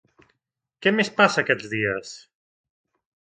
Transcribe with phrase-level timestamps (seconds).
[0.85, 2.15] Què més passa aquests dies?